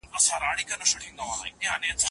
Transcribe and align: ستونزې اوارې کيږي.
ستونزې 0.25 1.21
اوارې 1.21 1.51
کيږي. 1.59 1.91